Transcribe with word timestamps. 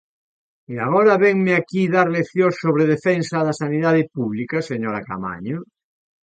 E 0.73 0.75
¿agora 0.85 1.21
vénme 1.23 1.53
aquí 1.55 1.81
dar 1.95 2.07
leccións 2.17 2.55
sobre 2.63 2.81
a 2.85 2.91
defensa 2.95 3.37
da 3.47 3.53
sanidade 3.61 4.03
pública, 4.15 4.57
señora 4.71 5.03
Caamaño? 5.07 5.57